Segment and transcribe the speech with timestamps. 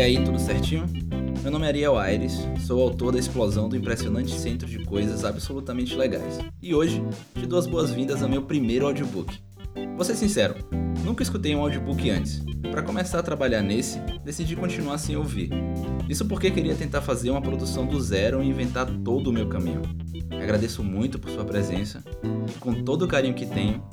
[0.00, 0.86] E aí, tudo certinho?
[1.42, 5.94] Meu nome é Ariel Aires, sou autor da explosão do impressionante centro de coisas absolutamente
[5.94, 6.38] legais.
[6.62, 9.38] E hoje te dou as boas-vindas ao meu primeiro audiobook.
[9.96, 10.54] Vou ser sincero,
[11.04, 12.42] nunca escutei um audiobook antes.
[12.70, 15.50] Para começar a trabalhar nesse, decidi continuar sem ouvir.
[16.08, 19.82] Isso porque queria tentar fazer uma produção do zero e inventar todo o meu caminho.
[20.30, 22.02] Agradeço muito por sua presença
[22.48, 23.84] e com todo o carinho que tenho,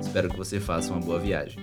[0.00, 1.58] espero que você faça uma boa viagem.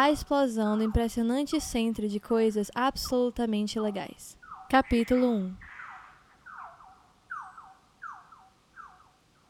[0.00, 4.38] A explosão do impressionante centro de coisas absolutamente legais.
[4.70, 5.56] Capítulo 1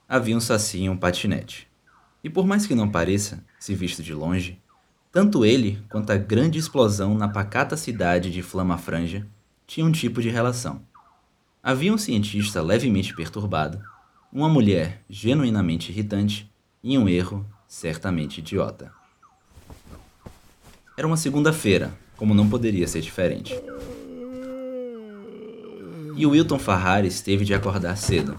[0.08, 1.69] Havia um saci em um patinete.
[2.24, 4.58] E por mais que não pareça, se visto de longe,
[5.12, 9.28] tanto ele quanto a grande explosão na pacata cidade de Flama Franja
[9.66, 10.80] tinham um tipo de relação.
[11.62, 13.82] Havia um cientista levemente perturbado,
[14.32, 16.50] uma mulher genuinamente irritante
[16.82, 18.96] e um erro certamente idiota.
[20.98, 23.54] Era uma segunda-feira, como não poderia ser diferente.
[26.16, 28.36] E o Wilton Farrares teve de acordar cedo.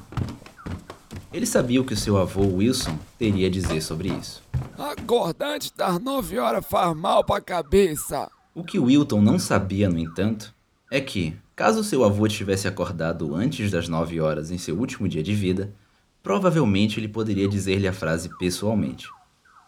[1.31, 4.43] Ele sabia o que seu avô Wilson teria a dizer sobre isso.
[4.77, 8.29] Acordar antes das nove horas faz mal pra cabeça.
[8.53, 10.53] O que Wilton não sabia, no entanto,
[10.91, 15.23] é que, caso seu avô tivesse acordado antes das nove horas em seu último dia
[15.23, 15.73] de vida,
[16.21, 19.07] provavelmente ele poderia dizer-lhe a frase pessoalmente.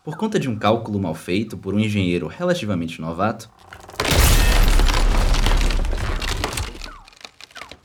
[0.04, 3.48] Por conta de um cálculo mal feito por um engenheiro relativamente novato,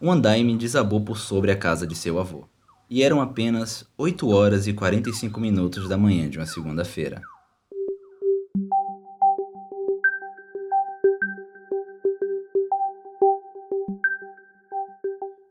[0.01, 2.45] um andaime desabou por sobre a casa de seu avô.
[2.89, 7.21] E eram apenas 8 horas e 45 minutos da manhã de uma segunda-feira.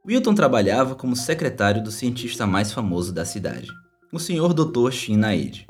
[0.04, 3.68] Wilton trabalhava como secretário do cientista mais famoso da cidade,
[4.12, 4.52] o Sr.
[4.54, 4.92] Dr.
[4.92, 5.68] Shin Naid.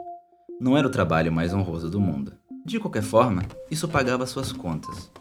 [0.59, 2.33] Não era o trabalho mais honroso do mundo.
[2.65, 5.11] De qualquer forma, isso pagava suas contas.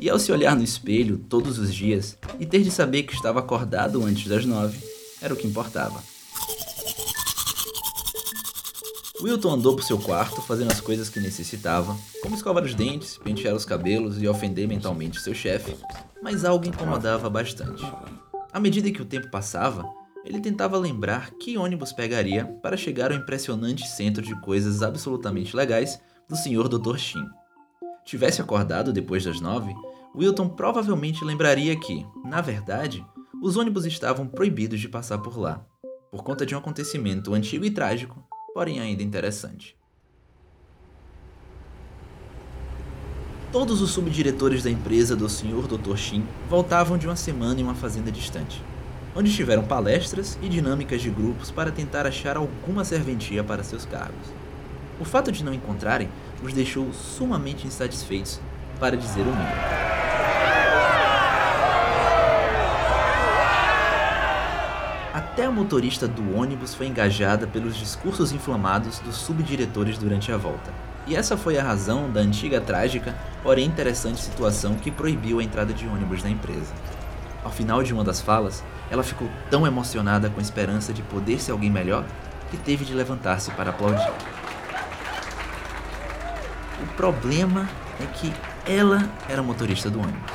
[0.00, 3.40] E ao se olhar no espelho todos os dias e ter de saber que estava
[3.40, 4.78] acordado antes das nove,
[5.20, 6.02] era o que importava.
[9.20, 13.54] Wilton andou por seu quarto fazendo as coisas que necessitava, como escovar os dentes, pentear
[13.54, 15.76] os cabelos e ofender mentalmente seu chefe,
[16.22, 17.84] mas algo incomodava bastante.
[18.52, 19.84] À medida que o tempo passava,
[20.28, 25.98] ele tentava lembrar que ônibus pegaria para chegar ao impressionante centro de coisas absolutamente legais
[26.28, 26.68] do Sr.
[26.68, 26.98] Dr.
[26.98, 27.24] Shin.
[28.04, 29.74] Tivesse acordado depois das nove,
[30.14, 33.04] Wilton provavelmente lembraria que, na verdade,
[33.42, 35.64] os ônibus estavam proibidos de passar por lá,
[36.10, 38.22] por conta de um acontecimento antigo e trágico,
[38.52, 39.78] porém ainda interessante.
[43.50, 45.66] Todos os subdiretores da empresa do Sr.
[45.66, 45.96] Dr.
[45.96, 48.62] Shin voltavam de uma semana em uma fazenda distante
[49.14, 54.32] onde tiveram palestras e dinâmicas de grupos para tentar achar alguma serventia para seus cargos.
[55.00, 56.08] O fato de não encontrarem
[56.42, 58.40] os deixou sumamente insatisfeitos,
[58.78, 59.88] para dizer o mínimo.
[65.12, 70.72] Até a motorista do ônibus foi engajada pelos discursos inflamados dos subdiretores durante a volta.
[71.06, 75.72] E essa foi a razão da antiga trágica, porém interessante situação que proibiu a entrada
[75.72, 76.72] de ônibus na empresa.
[77.48, 81.40] Ao final de uma das falas, ela ficou tão emocionada com a esperança de poder
[81.40, 82.04] ser alguém melhor
[82.50, 84.12] que teve de levantar-se para aplaudir.
[86.82, 87.66] O problema
[87.98, 88.30] é que
[88.70, 90.30] ela era motorista do ônibus.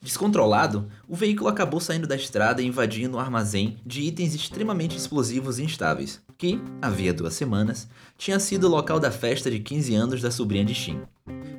[0.00, 5.58] Descontrolado, o veículo acabou saindo da estrada e invadindo um armazém de itens extremamente explosivos
[5.58, 7.86] e instáveis, que, havia duas semanas,
[8.16, 11.02] tinha sido o local da festa de 15 anos da sobrinha de Shin.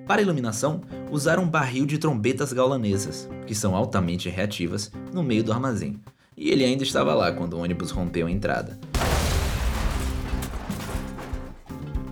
[0.06, 5.54] Para iluminação, usaram um barril de trombetas gaulanesas, que são altamente reativas, no meio do
[5.54, 5.98] armazém.
[6.36, 8.78] E ele ainda estava lá quando o ônibus rompeu a entrada.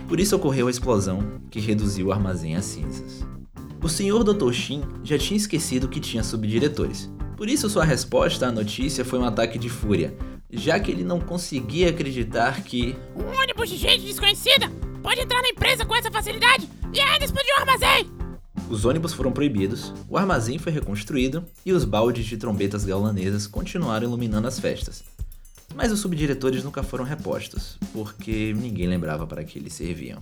[0.07, 3.25] Por isso ocorreu a explosão, que reduziu o armazém a cinzas.
[3.83, 4.53] O senhor Dr.
[4.53, 7.11] Shin já tinha esquecido que tinha subdiretores.
[7.35, 10.15] Por isso sua resposta à notícia foi um ataque de fúria,
[10.49, 15.49] já que ele não conseguia acreditar que um ônibus de gente desconhecida pode entrar na
[15.49, 18.09] empresa com essa facilidade e ainda explodir o armazém!
[18.69, 24.07] Os ônibus foram proibidos, o armazém foi reconstruído e os baldes de trombetas gaulanesas continuaram
[24.07, 25.03] iluminando as festas.
[25.75, 30.21] Mas os subdiretores nunca foram repostos, porque ninguém lembrava para que eles serviam.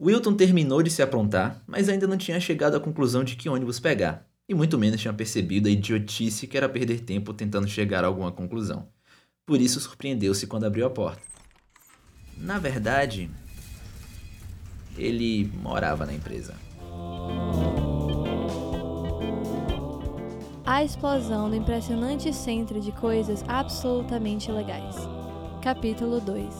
[0.00, 3.78] Wilton terminou de se aprontar, mas ainda não tinha chegado à conclusão de que ônibus
[3.78, 8.08] pegar, e muito menos tinha percebido a idiotice que era perder tempo tentando chegar a
[8.08, 8.88] alguma conclusão.
[9.46, 11.33] Por isso surpreendeu-se quando abriu a porta.
[12.36, 13.30] Na verdade,
[14.96, 16.54] ele morava na empresa.
[20.66, 24.96] A explosão do impressionante centro de coisas absolutamente legais.
[25.62, 26.54] Capítulo 2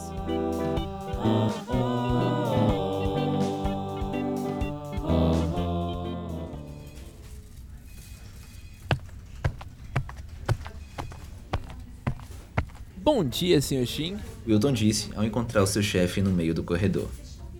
[12.97, 13.87] Bom dia, Sr.
[13.87, 14.34] Shin.
[14.47, 17.09] Wilton disse ao encontrar o seu chefe no meio do corredor.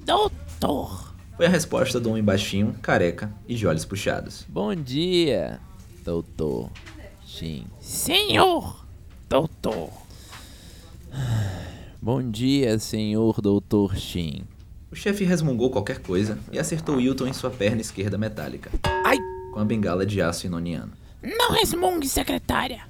[0.05, 1.15] Doutor.
[1.37, 4.45] Foi a resposta do homem baixinho, careca e de olhos puxados.
[4.49, 5.59] Bom dia,
[6.05, 6.71] Doutor
[7.27, 7.65] Shin.
[7.81, 8.85] Senhor.
[9.29, 9.91] Doutor.
[12.01, 14.45] Bom dia, Senhor Doutor Shin.
[14.93, 18.71] O chefe resmungou qualquer coisa e acertou Wilton em sua perna esquerda metálica,
[19.05, 19.17] Ai,
[19.53, 20.93] com a bengala de aço inoniano.
[21.23, 22.83] não resmungue, secretária.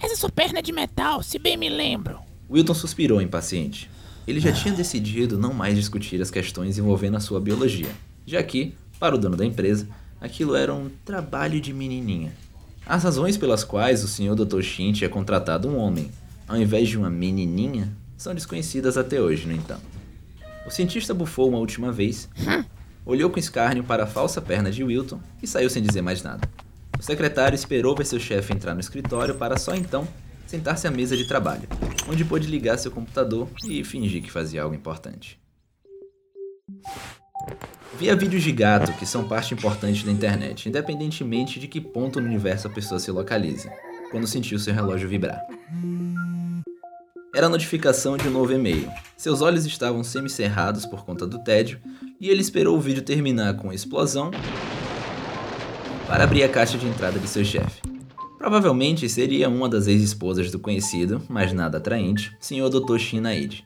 [0.00, 2.18] Essa sua perna é de metal, se bem me lembro.
[2.52, 3.90] Wilton suspirou impaciente.
[4.28, 7.88] Ele já tinha decidido não mais discutir as questões envolvendo a sua biologia,
[8.26, 9.88] já que, para o dono da empresa,
[10.20, 12.32] aquilo era um trabalho de menininha.
[12.84, 14.34] As razões pelas quais o Sr.
[14.34, 14.60] Dr.
[14.60, 16.10] Shin tinha contratado um homem,
[16.46, 19.82] ao invés de uma menininha, são desconhecidas até hoje, no entanto.
[20.66, 22.28] O cientista bufou uma última vez,
[23.06, 26.46] olhou com escárnio para a falsa perna de Wilton e saiu sem dizer mais nada.
[26.98, 30.06] O secretário esperou ver seu chefe entrar no escritório para só então
[30.52, 31.66] sentar-se à mesa de trabalho,
[32.06, 35.40] onde pôde ligar seu computador e fingir que fazia algo importante.
[37.98, 42.26] Via vídeos de gato, que são parte importante da internet, independentemente de que ponto no
[42.26, 43.66] universo a pessoa se localize,
[44.10, 45.40] quando sentiu seu relógio vibrar.
[47.34, 48.90] Era a notificação de um novo e-mail.
[49.16, 51.80] Seus olhos estavam semicerrados por conta do tédio,
[52.20, 54.30] e ele esperou o vídeo terminar com a explosão
[56.06, 57.91] para abrir a caixa de entrada de seu chefe.
[58.42, 62.68] Provavelmente seria uma das ex-esposas do conhecido, mas nada atraente, Sr.
[62.68, 62.98] Dr.
[62.98, 63.64] Shin Naid.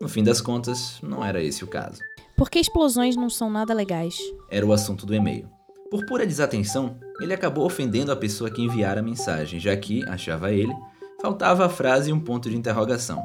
[0.00, 2.00] No fim das contas, não era esse o caso.
[2.36, 4.18] Por que explosões não são nada legais?
[4.50, 5.48] Era o assunto do e-mail.
[5.92, 10.50] Por pura desatenção, ele acabou ofendendo a pessoa que enviara a mensagem, já que, achava
[10.50, 10.74] ele,
[11.22, 13.24] faltava a frase e um ponto de interrogação.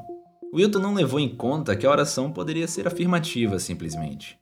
[0.54, 4.38] Wilton não levou em conta que a oração poderia ser afirmativa, simplesmente.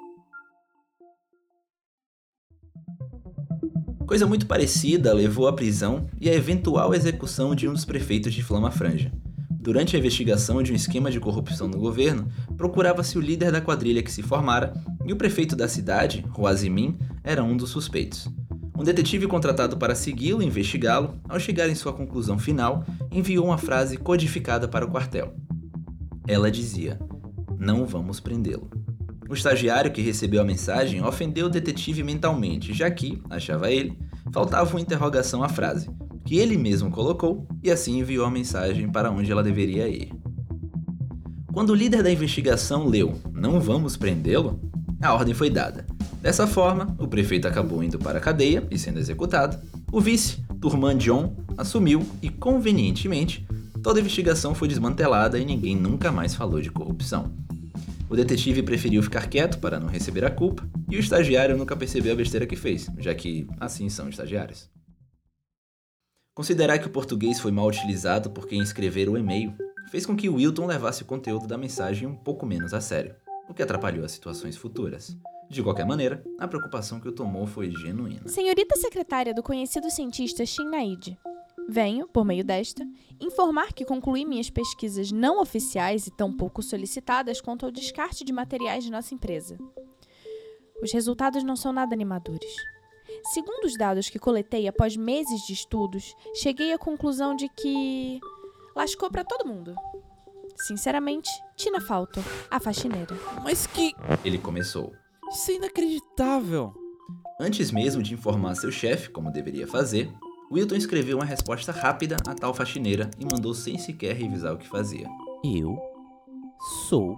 [4.10, 8.42] Coisa muito parecida levou à prisão e à eventual execução de um dos prefeitos de
[8.42, 9.12] Flama Franja.
[9.52, 12.28] Durante a investigação de um esquema de corrupção no governo,
[12.58, 14.74] procurava-se o líder da quadrilha que se formara
[15.06, 18.28] e o prefeito da cidade, Huazimin, era um dos suspeitos.
[18.76, 23.60] Um detetive contratado para segui-lo e investigá-lo, ao chegar em sua conclusão final, enviou uma
[23.60, 25.36] frase codificada para o quartel.
[26.28, 27.00] Ela dizia:
[27.60, 28.72] Não vamos prendê-lo.
[29.30, 33.96] O estagiário que recebeu a mensagem ofendeu o detetive mentalmente, já que, achava ele,
[34.32, 35.88] faltava uma interrogação à frase,
[36.26, 40.12] que ele mesmo colocou e assim enviou a mensagem para onde ela deveria ir.
[41.54, 44.60] Quando o líder da investigação leu Não vamos prendê-lo,
[45.00, 45.86] a ordem foi dada.
[46.20, 49.60] Dessa forma, o prefeito acabou indo para a cadeia e sendo executado.
[49.92, 53.48] O vice, Turman John, assumiu e, convenientemente,
[53.84, 57.32] toda a investigação foi desmantelada e ninguém nunca mais falou de corrupção.
[58.10, 62.14] O detetive preferiu ficar quieto para não receber a culpa, e o estagiário nunca percebeu
[62.14, 64.68] a besteira que fez, já que assim são estagiários.
[66.34, 69.54] Considerar que o português foi mal utilizado por quem escrever o e-mail
[69.92, 73.16] fez com que Wilton levasse o conteúdo da mensagem um pouco menos a sério,
[73.48, 75.16] o que atrapalhou as situações futuras.
[75.48, 78.28] De qualquer maneira, a preocupação que o tomou foi genuína.
[78.28, 81.18] Senhorita secretária do conhecido cientista Shin Naid,
[81.70, 82.86] venho, por meio desta,
[83.20, 88.34] informar que concluí minhas pesquisas não oficiais e tão pouco solicitadas quanto ao descarte de
[88.34, 89.58] materiais de nossa empresa.
[90.82, 92.52] Os resultados não são nada animadores.
[93.34, 98.20] Segundo os dados que coletei após meses de estudos, cheguei à conclusão de que.
[98.76, 99.76] lascou pra todo mundo.
[100.68, 103.18] Sinceramente, Tina Falto, a faxineira.
[103.44, 103.94] Mas que.
[104.24, 104.94] Ele começou.
[105.32, 106.74] Isso é inacreditável.
[107.40, 110.12] Antes mesmo de informar seu chefe como deveria fazer,
[110.52, 114.68] Wilton escreveu uma resposta rápida à tal faxineira e mandou sem sequer revisar o que
[114.68, 115.08] fazia.
[115.44, 115.78] Eu
[116.88, 117.16] sou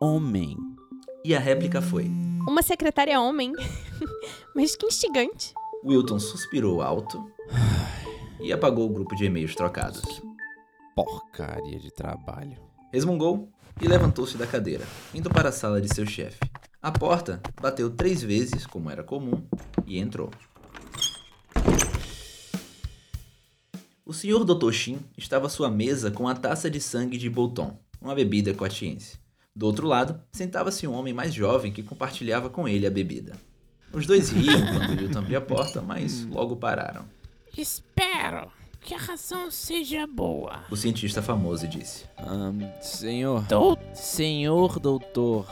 [0.00, 0.56] homem.
[1.24, 2.04] E a réplica foi:
[2.46, 3.52] Uma secretária homem.
[4.54, 5.52] Mas que instigante.
[5.84, 7.28] Wilton suspirou alto
[8.40, 10.22] e apagou o grupo de e-mails trocados.
[10.94, 12.58] Porcaria de trabalho.
[12.92, 13.48] Resmungou
[13.82, 16.38] e levantou-se da cadeira, indo para a sala de seu chefe.
[16.80, 19.42] A porta bateu três vezes, como era comum,
[19.86, 20.30] e entrou.
[24.10, 24.72] O senhor Dr.
[24.72, 29.20] Shin estava à sua mesa com a taça de sangue de Bolton, uma bebida coatiense.
[29.54, 33.36] Do outro lado, sentava-se um homem mais jovem que compartilhava com ele a bebida.
[33.92, 37.04] Os dois riam quando Wilton abria a porta, mas logo pararam.
[37.56, 38.50] Espero
[38.80, 40.64] que a razão seja boa.
[40.68, 43.44] O cientista famoso disse: Ahn, senhor.
[43.46, 43.78] Dou...
[43.94, 45.46] Senhor doutor,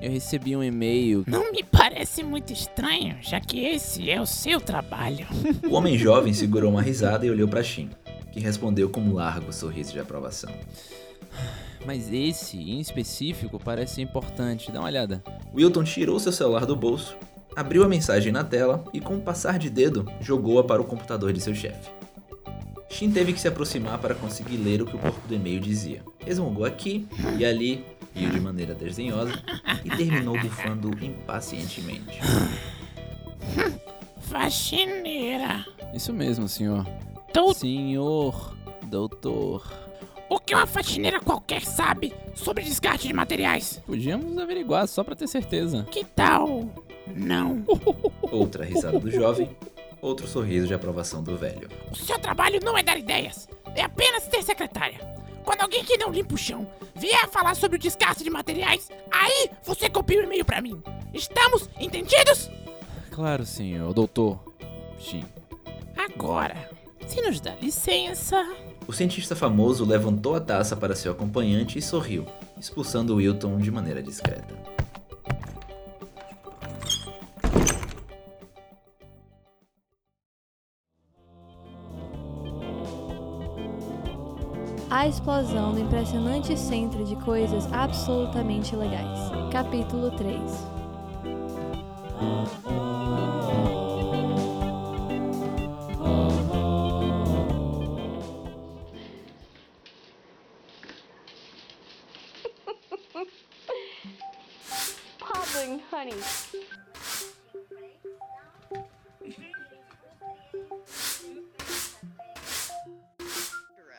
[0.00, 1.24] eu recebi um e-mail.
[1.26, 5.26] Não me parece muito estranho, já que esse é o seu trabalho.
[5.68, 7.90] O homem jovem segurou uma risada e olhou para Shin,
[8.32, 10.50] que respondeu com um largo sorriso de aprovação.
[11.84, 14.72] Mas esse, em específico, parece importante.
[14.72, 15.22] Dá uma olhada.
[15.54, 17.16] Wilton tirou seu celular do bolso,
[17.54, 21.32] abriu a mensagem na tela e, com um passar de dedo, jogou-a para o computador
[21.32, 21.97] de seu chefe.
[22.90, 26.02] Shin teve que se aproximar para conseguir ler o que o corpo do e-mail dizia.
[26.18, 27.06] Resmungou aqui
[27.38, 29.32] e ali, riu de maneira desdenhosa
[29.84, 32.18] e terminou bufando impacientemente.
[34.22, 35.64] Faxineira.
[35.94, 36.86] Isso mesmo, senhor.
[37.32, 37.54] Dou...
[37.54, 39.62] Senhor doutor.
[40.28, 43.80] O que uma faxineira qualquer sabe sobre descarte de materiais?
[43.86, 45.86] Podíamos averiguar só pra ter certeza.
[45.90, 46.68] Que tal?
[47.14, 47.64] Não.
[48.22, 49.48] Outra risada do jovem,
[50.00, 51.68] outro sorriso de aprovação do velho.
[51.90, 54.98] O seu trabalho não é dar ideias, é apenas ter secretária.
[55.44, 59.50] Quando alguém que não limpa o chão vier falar sobre o descarte de materiais, aí
[59.64, 60.82] você copia o e-mail pra mim.
[61.14, 62.50] Estamos entendidos?
[63.10, 64.38] Claro, senhor doutor.
[64.98, 65.24] Shin.
[65.96, 66.70] Agora,
[67.06, 68.46] se nos dá licença.
[68.86, 72.26] O cientista famoso levantou a taça para seu acompanhante e sorriu,
[72.58, 74.77] expulsando Wilton de maneira discreta.
[84.98, 89.30] A explosão do impressionante centro de coisas absolutamente legais.
[89.52, 90.42] Capítulo 3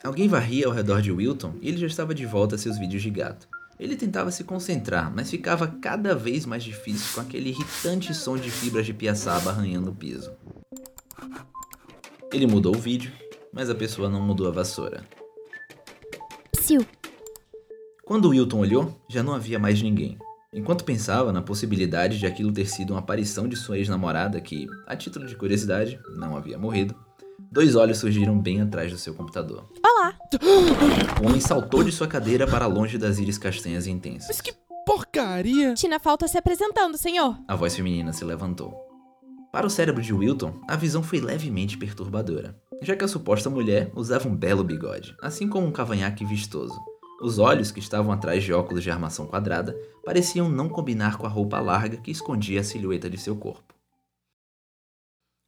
[0.03, 3.01] Alguém varria ao redor de Wilton e ele já estava de volta a seus vídeos
[3.01, 3.47] de gato.
[3.77, 8.49] Ele tentava se concentrar, mas ficava cada vez mais difícil com aquele irritante som de
[8.49, 10.31] fibras de piaçaba arranhando o piso.
[12.31, 13.11] Ele mudou o vídeo,
[13.51, 15.03] mas a pessoa não mudou a vassoura.
[16.51, 16.85] Psiu.
[18.05, 20.17] Quando Wilton olhou, já não havia mais ninguém.
[20.53, 24.95] Enquanto pensava na possibilidade de aquilo ter sido uma aparição de sua ex-namorada, que, a
[24.95, 26.95] título de curiosidade, não havia morrido,
[27.51, 29.69] dois olhos surgiram bem atrás do seu computador.
[29.83, 30.15] Olá.
[31.21, 34.27] O homem saltou de sua cadeira para longe das íris castanhas e intensas.
[34.27, 34.53] Mas que
[34.85, 35.73] porcaria!
[35.73, 37.37] Tina falta se apresentando, senhor.
[37.47, 38.73] A voz feminina se levantou.
[39.51, 43.91] Para o cérebro de Wilton, a visão foi levemente perturbadora, já que a suposta mulher
[43.95, 46.79] usava um belo bigode, assim como um cavanhaque vistoso.
[47.21, 49.75] Os olhos, que estavam atrás de óculos de armação quadrada,
[50.05, 53.73] pareciam não combinar com a roupa larga que escondia a silhueta de seu corpo.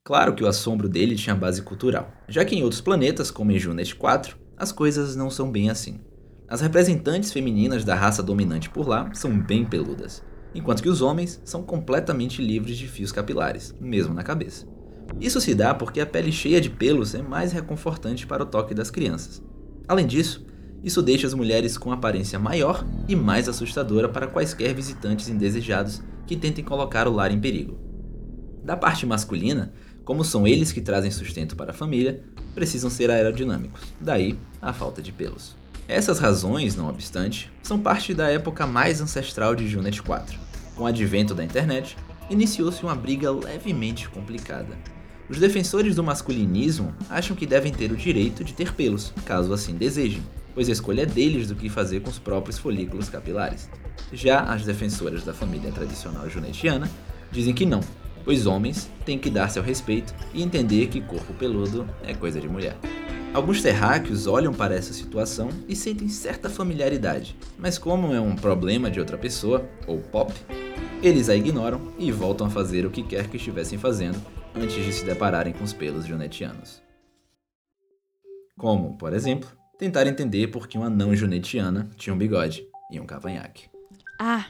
[0.03, 3.59] Claro que o assombro dele tinha base cultural, já que em outros planetas, como em
[3.59, 5.99] Junet 4, as coisas não são bem assim.
[6.47, 10.23] As representantes femininas da raça dominante por lá são bem peludas,
[10.55, 14.67] enquanto que os homens são completamente livres de fios capilares, mesmo na cabeça.
[15.19, 18.73] Isso se dá porque a pele cheia de pelos é mais reconfortante para o toque
[18.73, 19.39] das crianças.
[19.87, 20.43] Além disso,
[20.83, 26.35] isso deixa as mulheres com aparência maior e mais assustadora para quaisquer visitantes indesejados que
[26.35, 27.91] tentem colocar o lar em perigo.
[28.63, 33.81] Da parte masculina, como são eles que trazem sustento para a família, precisam ser aerodinâmicos,
[33.99, 35.55] daí a falta de pelos.
[35.87, 40.39] Essas razões, não obstante, são parte da época mais ancestral de Junet 4.
[40.75, 41.97] Com o advento da internet,
[42.29, 44.77] iniciou-se uma briga levemente complicada.
[45.29, 49.75] Os defensores do masculinismo acham que devem ter o direito de ter pelos, caso assim
[49.75, 53.69] desejem, pois a escolha é deles do que fazer com os próprios folículos capilares.
[54.11, 56.89] Já as defensoras da família tradicional junetiana
[57.31, 57.81] dizem que não,
[58.23, 62.47] pois homens têm que dar seu respeito e entender que corpo peludo é coisa de
[62.47, 62.77] mulher.
[63.33, 68.91] Alguns terráqueos olham para essa situação e sentem certa familiaridade, mas como é um problema
[68.91, 70.33] de outra pessoa, ou pop,
[71.01, 74.21] eles a ignoram e voltam a fazer o que quer que estivessem fazendo
[74.53, 76.81] antes de se depararem com os pelos junetianos.
[78.57, 79.49] Como, por exemplo,
[79.79, 83.69] tentar entender por que uma não junetiana tinha um bigode e um cavanhaque.
[84.19, 84.45] Ah,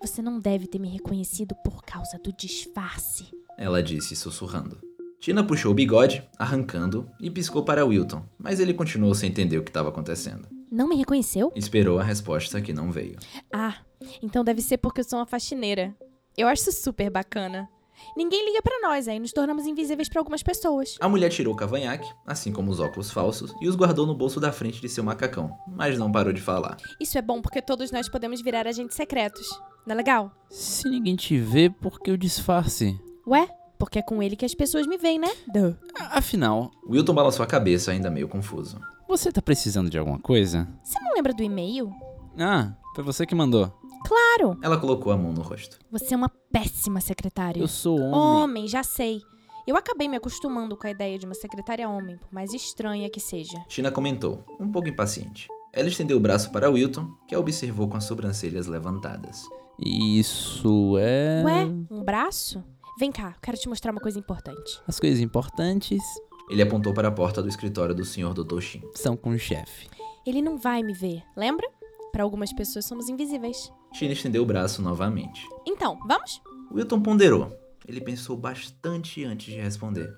[0.00, 3.30] você não deve ter me reconhecido por causa do disfarce.
[3.56, 4.80] Ela disse sussurrando.
[5.20, 9.64] Tina puxou o bigode, arrancando, e piscou para Wilton, mas ele continuou sem entender o
[9.64, 10.46] que estava acontecendo.
[10.70, 11.52] Não me reconheceu?
[11.56, 13.16] Esperou a resposta que não veio.
[13.52, 13.78] Ah,
[14.22, 15.94] então deve ser porque eu sou uma faxineira.
[16.36, 17.68] Eu acho isso super bacana.
[18.16, 20.96] Ninguém liga pra nós, aí nos tornamos invisíveis pra algumas pessoas.
[21.00, 24.38] A mulher tirou o cavanhaque, assim como os óculos falsos, e os guardou no bolso
[24.38, 26.76] da frente de seu macacão, mas não parou de falar.
[27.00, 29.48] Isso é bom porque todos nós podemos virar agentes secretos.
[29.88, 30.30] Não é legal?
[30.50, 33.00] Se ninguém te vê, por que o disfarce?
[33.26, 33.48] Ué?
[33.78, 35.28] Porque é com ele que as pessoas me veem, né?
[35.50, 35.74] Duh.
[36.10, 38.78] Afinal, Wilton balançou a cabeça, ainda meio confuso.
[39.08, 40.68] você tá precisando de alguma coisa?
[40.82, 41.90] Você não lembra do e-mail?
[42.38, 43.72] Ah, foi você que mandou.
[44.06, 44.58] Claro!
[44.60, 45.78] Ela colocou a mão no rosto.
[45.90, 47.58] Você é uma péssima secretária.
[47.58, 48.12] Eu sou homem.
[48.42, 49.22] Homem, já sei.
[49.66, 53.20] Eu acabei me acostumando com a ideia de uma secretária homem, por mais estranha que
[53.20, 53.58] seja.
[53.68, 55.48] Tina comentou, um pouco impaciente.
[55.72, 59.44] Ela estendeu o braço para Wilton, que a observou com as sobrancelhas levantadas.
[59.78, 61.42] Isso é.
[61.44, 62.64] Ué, um braço?
[62.98, 64.80] Vem cá, quero te mostrar uma coisa importante.
[64.86, 66.02] As coisas importantes
[66.50, 68.34] Ele apontou para a porta do escritório do Sr.
[68.34, 68.60] Dr.
[68.60, 68.82] Shin.
[68.94, 69.88] são com o chefe.
[70.26, 71.66] Ele não vai me ver, lembra?
[72.10, 73.72] Para algumas pessoas somos invisíveis.
[73.92, 75.46] Tina estendeu o braço novamente.
[75.66, 76.42] Então, vamos?
[76.72, 77.56] Wilton ponderou.
[77.86, 80.12] Ele pensou bastante antes de responder.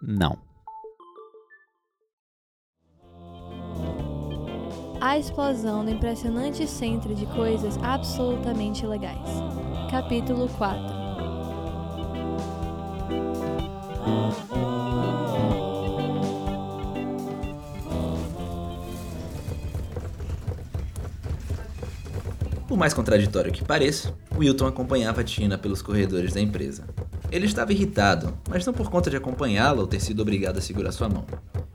[0.00, 0.38] Não.
[5.00, 9.28] A explosão do impressionante centro de coisas absolutamente legais.
[9.90, 11.06] Capítulo 4
[22.66, 26.84] Por mais contraditório que pareça, Wilton acompanhava Tina pelos corredores da empresa.
[27.30, 30.92] Ele estava irritado, mas não por conta de acompanhá-la ou ter sido obrigado a segurar
[30.92, 31.24] sua mão.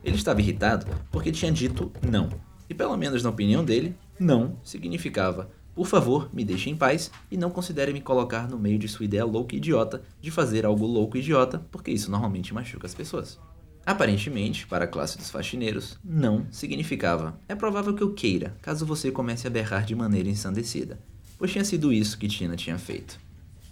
[0.04, 2.28] Ele estava irritado porque tinha dito não.
[2.72, 7.36] E pelo menos na opinião dele, não significava por favor, me deixe em paz e
[7.36, 10.86] não considere me colocar no meio de sua ideia louca e idiota de fazer algo
[10.86, 13.38] louco e idiota, porque isso normalmente machuca as pessoas.
[13.84, 19.10] Aparentemente, para a classe dos faxineiros, não significava é provável que eu queira, caso você
[19.10, 20.98] comece a berrar de maneira ensandecida,
[21.38, 23.18] pois tinha sido isso que Tina tinha feito.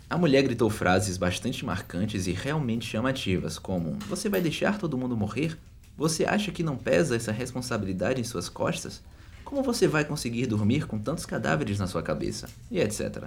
[0.08, 5.16] A mulher gritou frases bastante marcantes e realmente chamativas, como: Você vai deixar todo mundo
[5.16, 5.56] morrer?
[6.00, 9.02] Você acha que não pesa essa responsabilidade em suas costas?
[9.44, 12.48] Como você vai conseguir dormir com tantos cadáveres na sua cabeça?
[12.70, 13.24] E etc.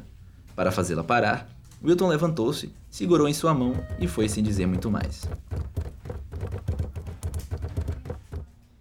[0.56, 1.48] Para fazê-la parar,
[1.84, 5.22] Wilton levantou-se, segurou em sua mão e foi sem dizer muito mais.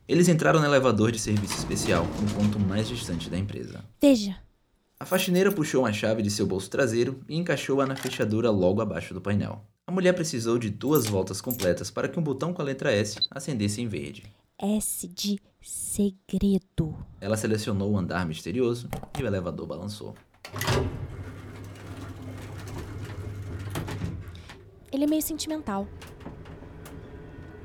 [0.08, 3.84] Eles entraram no elevador de serviço especial, no ponto mais distante da empresa.
[4.00, 4.38] Veja.
[4.98, 9.12] A faxineira puxou uma chave de seu bolso traseiro e encaixou-a na fechadura logo abaixo
[9.12, 9.62] do painel.
[9.84, 13.18] A mulher precisou de duas voltas completas para que um botão com a letra S
[13.28, 14.22] acendesse em verde.
[14.56, 16.96] S de segredo.
[17.20, 20.14] Ela selecionou o andar misterioso e o elevador balançou.
[24.92, 25.88] Ele é meio sentimental.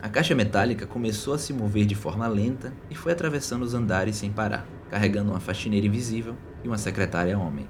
[0.01, 4.15] A caixa metálica começou a se mover de forma lenta e foi atravessando os andares
[4.15, 7.67] sem parar, carregando uma faxineira invisível e uma secretária homem.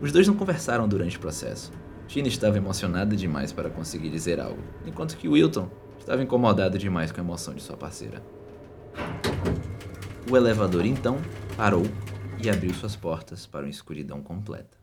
[0.00, 1.70] Os dois não conversaram durante o processo.
[2.08, 7.20] Tina estava emocionada demais para conseguir dizer algo, enquanto que Wilton estava incomodado demais com
[7.20, 8.22] a emoção de sua parceira.
[10.30, 11.18] O elevador então
[11.56, 11.84] parou
[12.42, 14.76] e abriu suas portas para uma escuridão completa.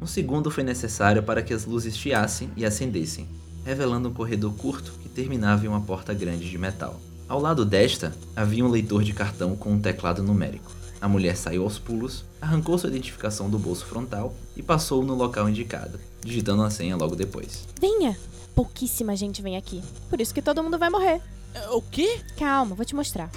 [0.00, 3.28] Um segundo foi necessário para que as luzes chiassem e acendessem,
[3.64, 6.98] revelando um corredor curto que terminava em uma porta grande de metal.
[7.30, 10.68] Ao lado desta, havia um leitor de cartão com um teclado numérico.
[11.00, 15.48] A mulher saiu aos pulos, arrancou sua identificação do bolso frontal e passou no local
[15.48, 17.68] indicado, digitando a senha logo depois.
[17.80, 18.18] Venha!
[18.52, 19.80] Pouquíssima gente vem aqui.
[20.08, 21.22] Por isso que todo mundo vai morrer.
[21.54, 22.18] É, O quê?
[22.36, 23.30] Calma, vou te mostrar.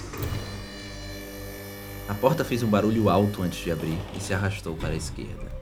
[2.08, 5.54] A porta fez um barulho alto antes de abrir e se arrastou para a esquerda.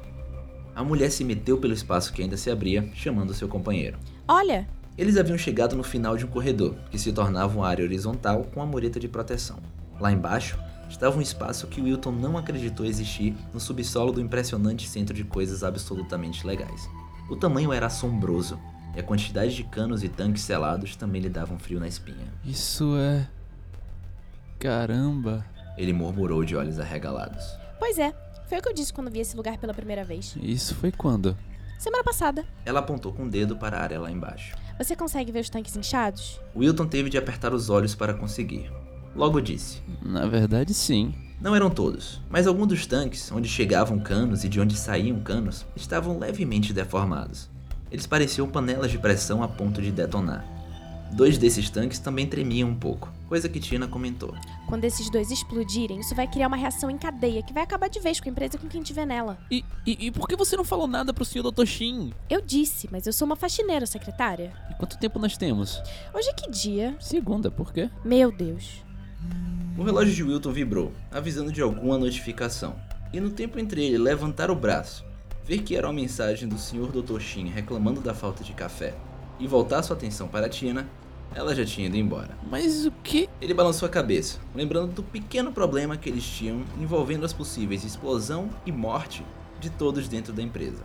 [0.75, 3.99] A mulher se meteu pelo espaço que ainda se abria, chamando seu companheiro.
[4.27, 8.45] Olha, Eles haviam chegado no final de um corredor, que se tornava uma área horizontal
[8.45, 9.59] com uma mureta de proteção.
[9.99, 15.15] Lá embaixo estava um espaço que Wilton não acreditou existir no subsolo do impressionante centro
[15.15, 16.89] de coisas absolutamente legais.
[17.31, 18.59] O tamanho era assombroso,
[18.95, 22.33] e a quantidade de canos e tanques selados também lhe davam frio na espinha.
[22.45, 23.27] Isso é.
[24.59, 25.45] Caramba.
[25.79, 27.43] Ele murmurou de olhos arregalados.
[27.79, 28.13] pois é.
[28.47, 30.37] Foi o que eu disse quando vi esse lugar pela primeira vez.
[30.43, 31.35] Isso foi quando?
[31.79, 32.45] Semana passada.
[32.67, 34.55] Ela apontou com o dedo para a área lá embaixo.
[34.79, 36.41] Você consegue ver os tanques inchados?
[36.57, 38.71] Wilton teve de apertar os olhos para conseguir.
[39.15, 41.15] Logo disse: Na verdade, sim.
[41.41, 45.67] Não eram todos, mas alguns dos tanques, onde chegavam canos e de onde saíam canos,
[45.75, 47.51] estavam levemente deformados.
[47.91, 50.47] Eles pareciam panelas de pressão a ponto de detonar.
[51.13, 54.35] Dois desses tanques também tremiam um pouco, coisa que Tina comentou.
[54.67, 58.01] Quando esses dois explodirem, isso vai criar uma reação em cadeia que vai acabar de
[58.01, 59.39] vez com a empresa e com quem tiver nela.
[59.51, 61.67] E, e, e por que você não falou nada pro senhor Dr.
[61.67, 62.15] Shin?
[62.31, 64.55] Eu disse, mas eu sou uma faxineira, secretária.
[64.71, 65.83] E quanto tempo nós temos?
[66.15, 66.97] Hoje é que dia?
[66.99, 67.91] Segunda, por quê?
[68.03, 68.83] Meu Deus.
[69.77, 72.75] O relógio de Wilton vibrou, avisando de alguma notificação.
[73.13, 75.05] E no tempo entre ele levantar o braço,
[75.45, 76.91] ver que era uma mensagem do Sr.
[76.91, 77.21] Dr.
[77.21, 78.95] Shin reclamando da falta de café
[79.39, 80.89] e voltar sua atenção para Tina,
[81.35, 82.37] ela já tinha ido embora.
[82.49, 83.29] Mas o que?
[83.41, 88.51] Ele balançou a cabeça, lembrando do pequeno problema que eles tinham envolvendo as possíveis explosão
[88.67, 89.25] e morte
[89.61, 90.83] de todos dentro da empresa.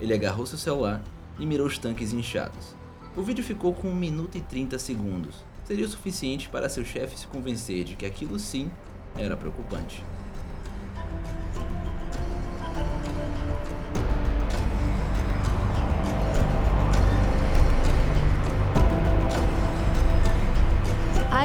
[0.00, 1.02] Ele agarrou seu celular
[1.38, 2.74] e mirou os tanques inchados.
[3.16, 5.36] O vídeo ficou com 1 minuto e 30 segundos.
[5.64, 8.70] Seria o suficiente para seu chefe se convencer de que aquilo sim
[9.16, 10.04] era preocupante.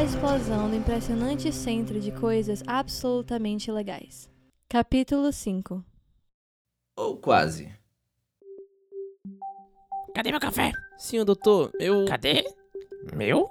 [0.02, 4.28] A explosão do impressionante centro de coisas absolutamente legais.
[4.68, 5.86] Capítulo 5
[6.98, 7.72] Ou quase.
[10.16, 10.72] Cadê meu café?
[10.98, 12.06] Senhor doutor, eu.
[12.06, 12.44] Cadê?
[13.16, 13.48] Meu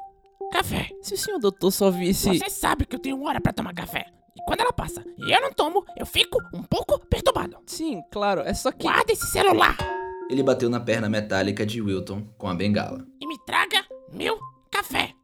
[0.53, 0.91] café.
[1.01, 2.37] Se o senhor doutor só visse.
[2.37, 4.07] Você sabe que eu tenho uma hora pra tomar café.
[4.37, 7.59] E quando ela passa e eu não tomo, eu fico um pouco perturbado.
[7.65, 8.83] Sim, claro, é só que.
[8.83, 9.77] Guarda esse celular
[10.29, 13.07] Ele bateu na perna metálica de Wilton com a bengala.
[13.21, 14.37] e me traga meu
[14.69, 15.15] café.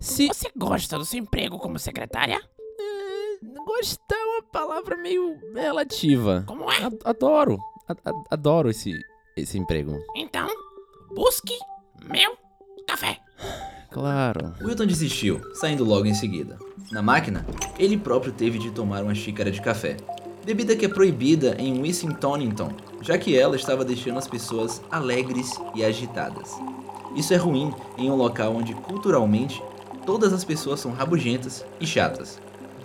[0.00, 0.28] Se.
[0.28, 2.40] Você gosta do seu emprego como secretária?
[3.66, 6.44] Gostar é uma palavra meio relativa.
[6.46, 6.84] Como é?
[6.84, 7.58] Ad- Adoro.
[7.88, 7.94] A-
[8.30, 8.92] Adoro esse,
[9.36, 9.98] esse emprego.
[10.16, 10.48] Então,
[11.14, 11.54] busque
[12.04, 12.36] meu
[12.86, 13.18] café.
[13.90, 14.54] Claro.
[14.62, 16.58] Wilton desistiu, saindo logo em seguida.
[16.92, 17.46] Na máquina,
[17.78, 19.96] ele próprio teve de tomar uma xícara de café.
[20.44, 22.70] Bebida que é proibida em Wissingtonington,
[23.02, 26.56] já que ela estava deixando as pessoas alegres e agitadas.
[27.16, 29.60] Isso é ruim em um local onde culturalmente
[30.10, 32.40] todas as pessoas são rabugentas e chatas.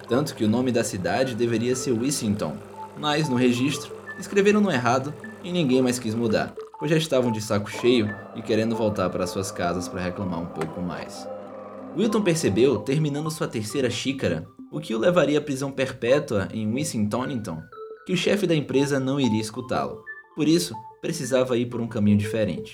[0.08, 2.56] Tanto que o nome da cidade deveria ser Wissington,
[3.00, 5.12] mas no registro escreveram no errado
[5.44, 9.26] e ninguém mais quis mudar, pois já estavam de saco cheio e querendo voltar para
[9.26, 11.28] suas casas para reclamar um pouco mais.
[11.98, 17.60] Wilton percebeu, terminando sua terceira xícara, o que o levaria à prisão perpétua em Wissingtonington,
[18.06, 20.04] que o chefe da empresa não iria escutá-lo.
[20.36, 22.72] Por isso, precisava ir por um caminho diferente.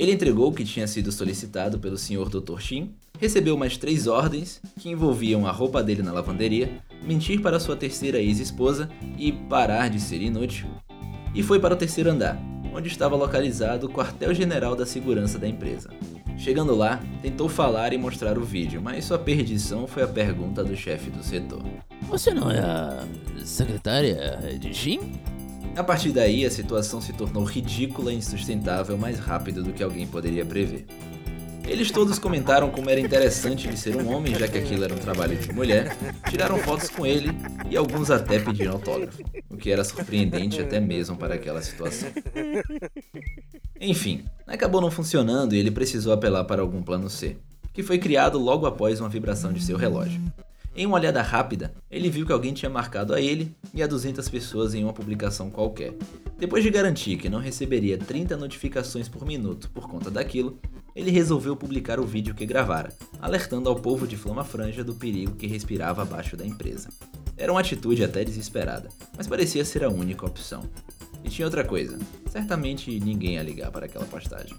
[0.00, 2.30] Ele entregou o que tinha sido solicitado pelo Sr.
[2.30, 2.58] Dr.
[2.58, 7.76] Shin, recebeu mais três ordens, que envolviam a roupa dele na lavanderia, mentir para sua
[7.76, 10.68] terceira ex-esposa e parar de ser inútil,
[11.34, 12.40] e foi para o terceiro andar,
[12.74, 15.90] onde estava localizado o quartel-general da segurança da empresa.
[16.38, 20.74] Chegando lá, tentou falar e mostrar o vídeo, mas sua perdição foi a pergunta do
[20.74, 21.62] chefe do setor.
[22.08, 23.06] Você não é a
[23.44, 25.20] secretária de Jim?
[25.76, 30.06] A partir daí, a situação se tornou ridícula e insustentável mais rápido do que alguém
[30.06, 30.84] poderia prever.
[31.66, 34.98] Eles todos comentaram como era interessante ele ser um homem, já que aquilo era um
[34.98, 35.96] trabalho de mulher,
[36.28, 37.30] tiraram fotos com ele
[37.70, 42.08] e alguns até pediram autógrafo, o que era surpreendente até mesmo para aquela situação.
[43.80, 47.36] Enfim, acabou não funcionando e ele precisou apelar para algum plano C,
[47.72, 50.20] que foi criado logo após uma vibração de seu relógio.
[50.74, 54.28] Em uma olhada rápida, ele viu que alguém tinha marcado a ele e a 200
[54.28, 55.94] pessoas em uma publicação qualquer.
[56.38, 60.58] Depois de garantir que não receberia 30 notificações por minuto por conta daquilo,
[60.94, 65.34] ele resolveu publicar o vídeo que gravara, alertando ao povo de Flama Franja do perigo
[65.34, 66.88] que respirava abaixo da empresa.
[67.36, 70.62] Era uma atitude até desesperada, mas parecia ser a única opção.
[71.24, 74.56] E tinha outra coisa: certamente ninguém ia ligar para aquela postagem.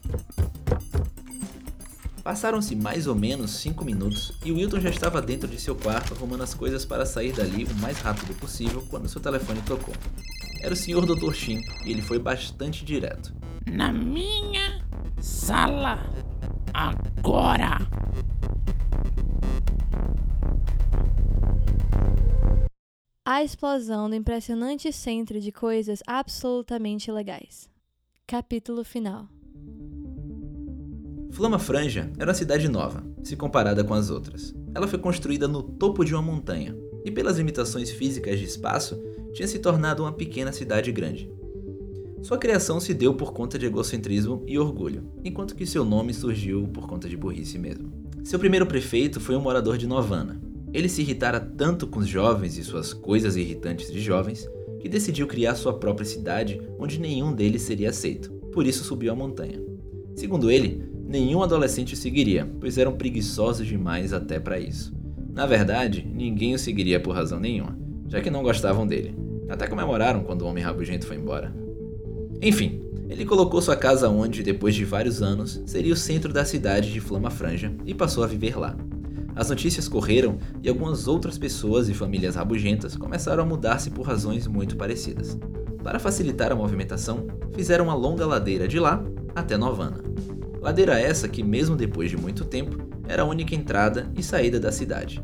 [2.23, 6.43] Passaram-se mais ou menos 5 minutos e Wilton já estava dentro de seu quarto arrumando
[6.43, 9.95] as coisas para sair dali o mais rápido possível quando seu telefone tocou.
[10.61, 11.03] Era o Sr.
[11.05, 11.33] Dr.
[11.33, 13.33] Shin e ele foi bastante direto.
[13.65, 14.85] Na minha
[15.19, 15.99] sala.
[16.71, 17.79] Agora.
[23.25, 27.67] A explosão do impressionante centro de coisas absolutamente legais.
[28.27, 29.27] Capítulo final.
[31.31, 34.53] Flama Franja era uma cidade nova, se comparada com as outras.
[34.75, 39.01] Ela foi construída no topo de uma montanha e, pelas limitações físicas de espaço,
[39.33, 41.31] tinha se tornado uma pequena cidade grande.
[42.21, 46.67] Sua criação se deu por conta de egocentrismo e orgulho, enquanto que seu nome surgiu
[46.67, 47.91] por conta de burrice mesmo.
[48.25, 50.39] Seu primeiro prefeito foi um morador de Novana.
[50.73, 54.47] Ele se irritara tanto com os jovens e suas coisas irritantes de jovens
[54.81, 58.31] que decidiu criar sua própria cidade onde nenhum deles seria aceito.
[58.51, 59.61] Por isso subiu a montanha.
[60.15, 64.93] Segundo ele, nenhum adolescente o seguiria, pois eram preguiçosos demais até para isso.
[65.33, 69.13] Na verdade, ninguém o seguiria por razão nenhuma, já que não gostavam dele.
[69.49, 71.53] Até comemoraram quando o homem rabugento foi embora.
[72.41, 76.93] Enfim, ele colocou sua casa onde, depois de vários anos, seria o centro da cidade
[76.93, 78.77] de Flama Franja e passou a viver lá.
[79.35, 84.47] As notícias correram e algumas outras pessoas e famílias rabugentas começaram a mudar-se por razões
[84.47, 85.37] muito parecidas.
[85.83, 89.03] Para facilitar a movimentação, fizeram uma longa ladeira de lá
[89.35, 90.01] até Novana.
[90.61, 94.71] Ladeira essa que, mesmo depois de muito tempo, era a única entrada e saída da
[94.71, 95.19] cidade.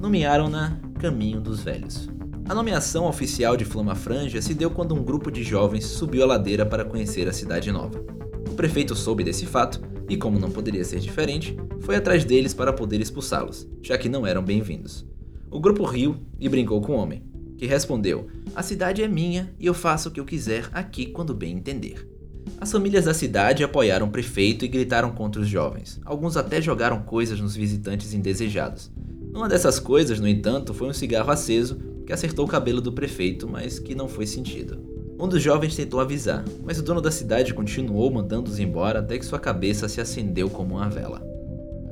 [0.00, 2.10] Nomearam-na Caminho dos Velhos.
[2.48, 6.26] A nomeação oficial de Flama Franja se deu quando um grupo de jovens subiu a
[6.26, 8.04] ladeira para conhecer a cidade nova.
[8.50, 12.72] O prefeito soube desse fato e, como não poderia ser diferente, foi atrás deles para
[12.72, 15.06] poder expulsá-los, já que não eram bem-vindos.
[15.48, 17.22] O grupo riu e brincou com o homem,
[17.56, 18.26] que respondeu:
[18.56, 22.09] A cidade é minha e eu faço o que eu quiser aqui quando bem entender.
[22.60, 26.00] As famílias da cidade apoiaram o prefeito e gritaram contra os jovens.
[26.04, 28.90] Alguns até jogaram coisas nos visitantes indesejados.
[29.32, 33.48] Uma dessas coisas, no entanto, foi um cigarro aceso que acertou o cabelo do prefeito,
[33.48, 34.78] mas que não foi sentido.
[35.18, 39.24] Um dos jovens tentou avisar, mas o dono da cidade continuou mandando-os embora até que
[39.24, 41.22] sua cabeça se acendeu como uma vela.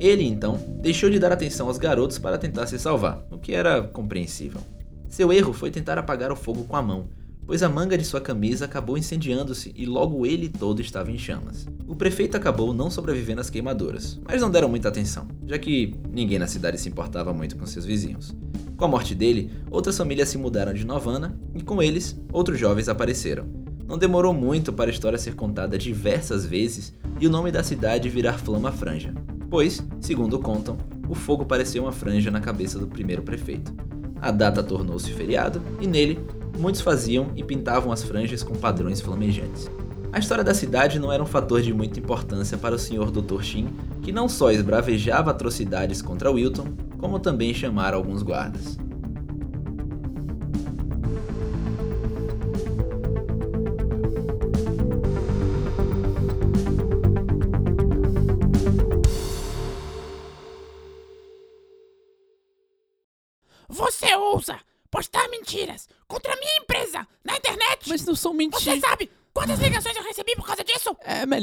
[0.00, 3.82] Ele, então, deixou de dar atenção aos garotos para tentar se salvar, o que era
[3.82, 4.60] compreensível.
[5.08, 7.08] Seu erro foi tentar apagar o fogo com a mão,
[7.48, 11.66] pois a manga de sua camisa acabou incendiando-se e logo ele todo estava em chamas.
[11.86, 16.38] O prefeito acabou não sobrevivendo às queimaduras, mas não deram muita atenção, já que ninguém
[16.38, 18.36] na cidade se importava muito com seus vizinhos.
[18.76, 22.86] Com a morte dele, outras famílias se mudaram de Novana e com eles, outros jovens
[22.86, 23.46] apareceram.
[23.86, 28.10] Não demorou muito para a história ser contada diversas vezes e o nome da cidade
[28.10, 29.14] virar Flama Franja,
[29.48, 30.76] pois, segundo contam,
[31.08, 33.74] o fogo pareceu uma franja na cabeça do primeiro prefeito.
[34.20, 36.18] A data tornou-se feriado e nele
[36.58, 39.70] muitos faziam e pintavam as franjas com padrões flamejantes.
[40.12, 43.10] A história da cidade não era um fator de muita importância para o Sr.
[43.10, 43.42] Dr.
[43.42, 43.68] Shin,
[44.02, 46.68] que não só esbravejava atrocidades contra Wilton,
[46.98, 48.78] como também chamara alguns guardas.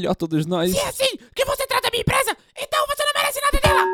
[0.06, 0.72] Melhor todos nós.
[0.72, 3.86] Se é assim que você trata a minha empresa, então você não merece nada dela!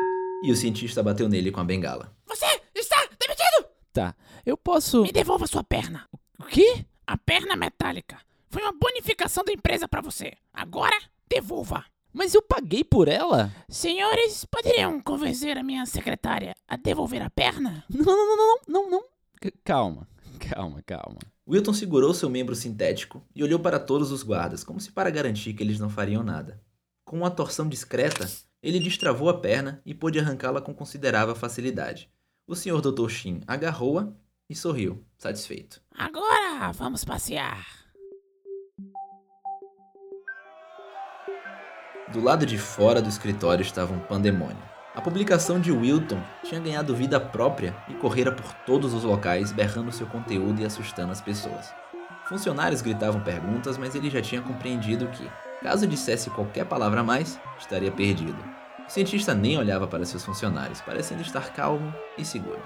[0.44, 2.14] E o cientista bateu nele com a bengala.
[2.26, 2.44] Você
[2.74, 3.66] está demitido!
[3.92, 5.02] Tá, eu posso.
[5.02, 6.06] Me devolva sua perna.
[6.38, 6.84] O quê?
[7.06, 8.18] A perna metálica.
[8.50, 10.32] Foi uma bonificação da empresa pra você.
[10.52, 10.96] Agora,
[11.28, 11.84] devolva.
[12.12, 13.50] Mas eu paguei por ela?
[13.70, 17.84] Senhores, poderiam convencer a minha secretária a devolver a perna?
[17.88, 19.04] Não, não, não, não, não, não.
[19.42, 20.06] C- Calma,
[20.38, 21.18] calma, calma.
[21.52, 25.52] Wilton segurou seu membro sintético e olhou para todos os guardas, como se para garantir
[25.52, 26.58] que eles não fariam nada.
[27.04, 28.26] Com uma torção discreta,
[28.62, 32.08] ele destravou a perna e pôde arrancá-la com considerável facilidade.
[32.46, 32.80] O Sr.
[32.80, 33.06] Dr.
[33.10, 34.10] Shin agarrou-a
[34.48, 35.82] e sorriu, satisfeito.
[35.94, 37.66] Agora vamos passear.
[42.10, 44.71] Do lado de fora do escritório estava um pandemônio.
[44.94, 49.90] A publicação de Wilton tinha ganhado vida própria e correra por todos os locais, berrando
[49.90, 51.72] seu conteúdo e assustando as pessoas.
[52.26, 55.26] Funcionários gritavam perguntas, mas ele já tinha compreendido que,
[55.62, 58.36] caso dissesse qualquer palavra a mais, estaria perdido.
[58.86, 62.60] O cientista nem olhava para seus funcionários, parecendo estar calmo e seguro.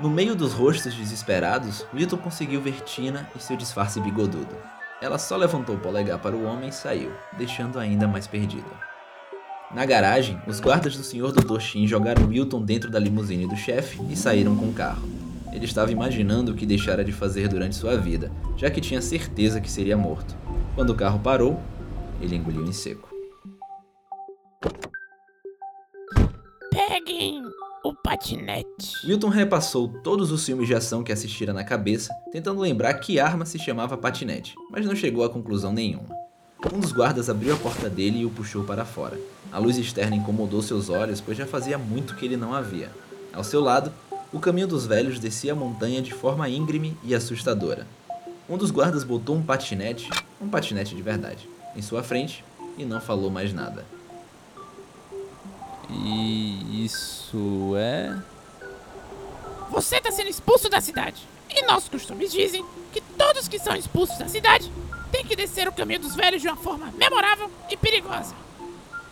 [0.00, 4.56] No meio dos rostos desesperados, Wilton conseguiu ver Tina e seu disfarce bigodudo.
[5.00, 8.95] Ela só levantou o polegar para o homem e saiu, deixando ainda mais perdido.
[9.74, 11.32] Na garagem, os guardas do Sr.
[11.32, 11.58] Dr.
[11.58, 15.02] Shin jogaram Wilton dentro da limusine do chefe e saíram com o carro.
[15.52, 19.60] Ele estava imaginando o que deixara de fazer durante sua vida, já que tinha certeza
[19.60, 20.36] que seria morto.
[20.74, 21.60] Quando o carro parou,
[22.20, 23.08] ele engoliu em seco.
[26.70, 27.42] Peguem
[27.84, 28.92] o patinete.
[29.04, 33.44] Wilton repassou todos os filmes de ação que assistira na cabeça, tentando lembrar que arma
[33.44, 36.25] se chamava patinete, mas não chegou a conclusão nenhuma.
[36.64, 39.20] Um dos guardas abriu a porta dele e o puxou para fora.
[39.52, 42.90] A luz externa incomodou seus olhos, pois já fazia muito que ele não a via.
[43.32, 43.92] Ao seu lado,
[44.32, 47.86] o caminho dos velhos descia a montanha de forma íngreme e assustadora.
[48.48, 50.08] Um dos guardas botou um patinete,
[50.40, 52.42] um patinete de verdade, em sua frente
[52.78, 53.84] e não falou mais nada.
[55.90, 58.16] E isso é.
[59.70, 61.28] Você está sendo expulso da cidade.
[61.50, 64.72] E nossos costumes dizem que todos que são expulsos da cidade
[65.16, 68.34] têm que descer o caminho dos velhos de uma forma memorável e perigosa.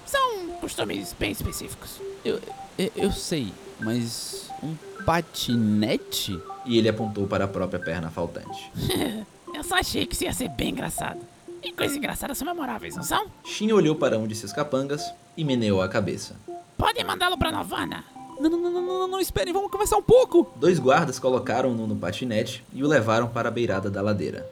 [0.05, 1.99] São costumes bem específicos.
[2.23, 2.38] Eu,
[2.79, 6.38] eu, eu sei, mas um patinete?
[6.67, 8.71] E ele apontou para a própria perna faltante.
[9.55, 11.21] Eu só achei que isso ia ser bem engraçado.
[11.62, 13.27] E coisas engraçadas são memoráveis, não são?
[13.45, 16.35] Shin olhou para um de seus capangas e meneou a cabeça.
[16.77, 18.05] Podem mandá-lo pra Novana.
[18.40, 20.51] Não, não, não, não, não, não, esperem, vamos conversar um pouco.
[20.57, 24.51] Dois guardas colocaram-no no patinete e o levaram para a beirada da ladeira.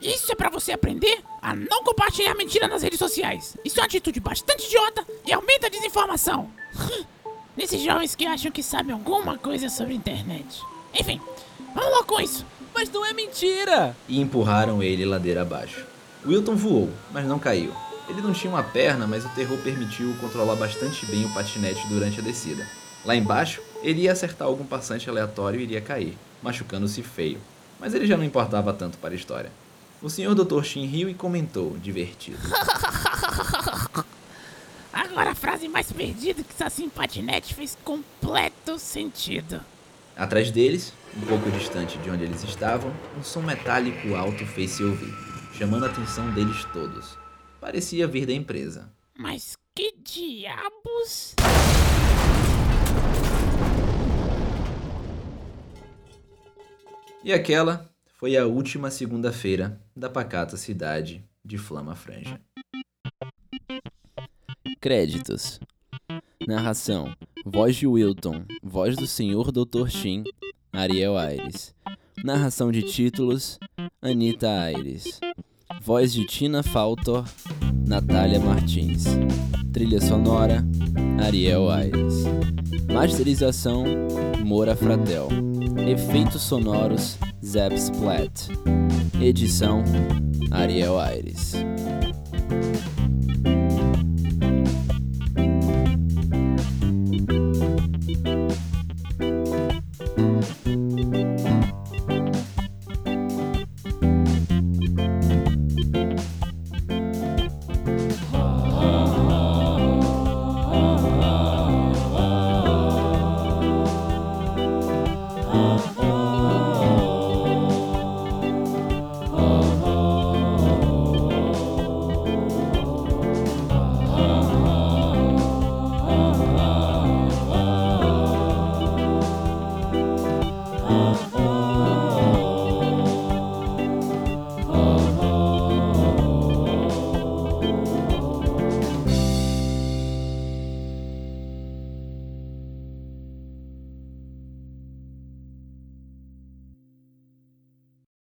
[0.00, 3.56] Isso é pra você aprender a não compartilhar mentira nas redes sociais.
[3.64, 6.50] Isso é uma atitude bastante idiota e aumenta a desinformação.
[7.56, 10.60] Nesses jovens que acham que sabem alguma coisa sobre a internet.
[10.92, 11.20] Enfim,
[11.74, 12.44] vamos logo com isso.
[12.74, 13.96] Mas não é mentira.
[14.08, 15.86] E empurraram ele ladeira abaixo.
[16.26, 17.72] Wilton voou, mas não caiu.
[18.08, 22.20] Ele não tinha uma perna, mas o terror permitiu controlar bastante bem o patinete durante
[22.20, 22.66] a descida.
[23.04, 27.40] Lá embaixo, ele ia acertar algum passante aleatório e iria cair, machucando-se feio.
[27.78, 29.52] Mas ele já não importava tanto para a história.
[30.04, 30.62] O senhor Dr.
[30.62, 32.36] Shin riu e comentou, divertido.
[34.92, 39.62] Agora a frase mais perdida que em patinete fez completo sentido.
[40.14, 45.10] Atrás deles, um pouco distante de onde eles estavam, um som metálico alto fez-se ouvir,
[45.54, 47.16] chamando a atenção deles todos.
[47.58, 48.92] Parecia vir da empresa.
[49.18, 51.34] Mas que diabos?
[57.24, 62.40] E aquela foi a última segunda-feira da pacata cidade de Flama Franja.
[64.80, 65.60] Créditos.
[66.46, 69.88] Narração: Voz de Wilton, voz do Senhor Dr.
[69.88, 70.24] Shin,
[70.72, 71.74] Ariel Aires.
[72.24, 73.58] Narração de títulos:
[74.02, 75.20] Anita Aires.
[75.80, 77.24] Voz de Tina Faltor,
[77.86, 79.04] Natália Martins.
[79.72, 80.64] Trilha sonora:
[81.24, 82.24] Ariel Aires.
[82.92, 83.84] Masterização:
[84.44, 85.28] Moura Fratel.
[85.88, 88.48] Efeitos sonoros: Zeb Splat.
[89.20, 89.84] Edição:
[90.50, 91.54] Ariel Aires.